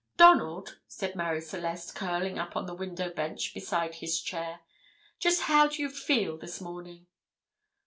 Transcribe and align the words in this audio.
"Donald," 0.17 0.79
said 0.87 1.15
Marie 1.15 1.41
Celeste, 1.41 1.93
curling 1.93 2.39
up 2.39 2.55
on 2.55 2.65
the 2.65 2.73
window 2.73 3.11
bench 3.13 3.53
beside 3.53 3.93
his 3.93 4.19
chair, 4.19 4.61
"just 5.19 5.41
how 5.41 5.67
do 5.67 5.79
you 5.79 5.89
feel 5.89 6.39
this 6.39 6.59
morning?" 6.59 7.05